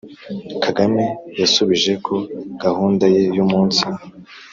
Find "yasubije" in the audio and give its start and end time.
1.39-1.93